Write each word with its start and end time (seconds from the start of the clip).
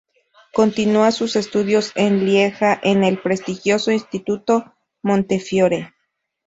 Continúa 0.51 1.11
sus 1.11 1.35
estudios 1.35 1.91
en 1.93 2.25
Lieja, 2.25 2.79
en 2.81 3.03
el 3.03 3.19
prestigioso 3.21 3.91
Instituto 3.91 4.73
Montefiore. 5.03 5.93